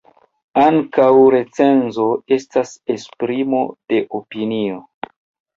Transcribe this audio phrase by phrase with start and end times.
[0.61, 2.07] Ankaŭ recenzo
[2.37, 3.61] estas esprimo
[3.93, 4.83] de opinio.